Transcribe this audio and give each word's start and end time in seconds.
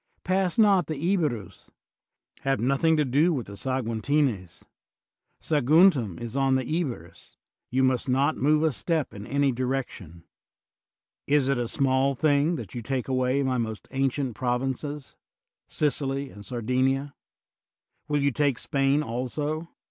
Pass 0.23 0.57
not 0.57 0.87
the 0.87 0.95
Iberusj 0.95 1.69
have 2.39 2.57
12 2.57 2.57
HANNIBAL 2.57 2.65
nothing 2.65 2.97
to 2.97 3.05
do 3.05 3.31
with 3.31 3.45
the 3.45 3.53
Saguntines. 3.53 4.63
Saguntum 5.39 6.17
is 6.19 6.35
on 6.35 6.55
file 6.57 6.65
Iberus; 6.67 7.37
you 7.69 7.83
must 7.83 8.09
not 8.09 8.35
move 8.35 8.63
a 8.63 8.71
step 8.71 9.13
in 9.13 9.27
any 9.27 9.51
direction. 9.51 10.23
Is 11.27 11.49
it 11.49 11.59
a 11.59 11.67
small 11.67 12.15
thing 12.15 12.55
that 12.55 12.73
you 12.73 12.81
take 12.81 13.07
away 13.07 13.43
my 13.43 13.59
most 13.59 13.87
ancient 13.91 14.33
provinces— 14.35 15.15
Sicily 15.67 16.31
and 16.31 16.43
Sardinia? 16.43 17.13
Will 18.07 18.23
you 18.23 18.31
take 18.31 18.57
Spain 18.57 19.03
also? 19.03 19.67